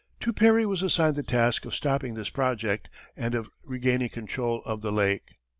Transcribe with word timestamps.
To 0.21 0.33
Perry 0.33 0.65
was 0.65 0.81
assigned 0.81 1.15
the 1.15 1.21
task 1.21 1.63
of 1.63 1.75
stopping 1.75 2.15
this 2.15 2.31
project, 2.31 2.89
and 3.15 3.35
of 3.35 3.51
regaining 3.63 4.09
control 4.09 4.63
of 4.65 4.81
the 4.81 4.91
lake. 4.91 5.33